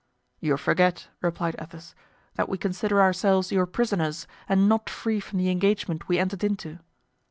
[0.39, 1.93] "You forget," replied Athos,
[2.33, 6.79] "that we consider ourselves your prisoners and not free from the engagement we entered into."